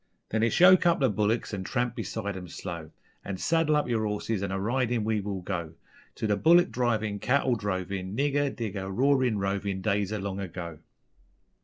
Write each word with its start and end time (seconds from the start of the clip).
_Then 0.31 0.43
it's 0.43 0.59
yoke 0.59 0.87
up 0.87 0.99
the 0.99 1.11
bullicks 1.11 1.53
and 1.53 1.63
tramp 1.63 1.93
beside 1.93 2.35
'em 2.35 2.47
slow, 2.47 2.89
An' 3.23 3.37
saddle 3.37 3.75
up 3.75 3.87
yer 3.87 4.03
horses 4.03 4.41
an' 4.41 4.51
a 4.51 4.59
ridin' 4.59 5.03
we 5.03 5.21
will 5.21 5.43
go, 5.43 5.75
To 6.15 6.25
the 6.25 6.35
bullick 6.35 6.71
drivin', 6.71 7.19
cattle 7.19 7.55
drovin', 7.55 8.15
Nigger, 8.17 8.49
digger, 8.49 8.89
roarin', 8.89 9.37
rovin' 9.37 9.79
Days 9.79 10.11
o' 10.11 10.17
long 10.17 10.39
ago. 10.39 10.79